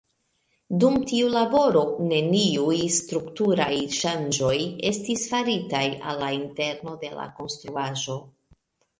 Dum 0.83 0.95
tiu 1.09 1.27
laboro, 1.33 1.81
neniuj 2.11 2.77
strukturaj 2.95 3.75
ŝanĝoj 3.97 4.53
estis 4.91 5.25
faritaj 5.33 5.83
al 6.13 6.17
la 6.23 6.31
interno 6.37 6.95
de 7.05 7.13
la 7.19 7.27
konstruaĵo. 7.41 8.17